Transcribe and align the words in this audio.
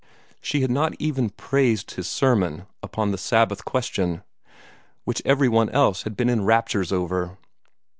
She 0.41 0.61
had 0.61 0.71
not 0.71 0.95
even 0.97 1.29
praised 1.29 1.91
his 1.91 2.07
sermon 2.09 2.65
upon 2.81 3.11
the 3.11 3.19
Sabbath 3.19 3.63
question, 3.65 4.23
which 5.03 5.21
every 5.25 5.47
one 5.47 5.69
else 5.69 6.01
had 6.01 6.17
been 6.17 6.27
in 6.27 6.43
raptures 6.43 6.91
over. 6.91 7.37